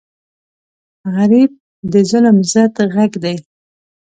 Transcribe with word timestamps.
غریب 1.13 1.51
د 1.91 1.93
ظلم 2.09 2.37
ضد 2.51 2.75
غږ 2.93 3.11
دی 3.23 3.35